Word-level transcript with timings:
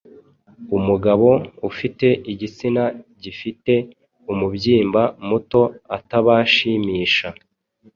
umugabo 0.77 1.29
ufite 1.69 2.07
igitsina 2.31 2.83
gifite 3.23 3.73
umubyimba 4.31 5.01
muto 5.27 5.61
atabashimisha, 5.97 7.27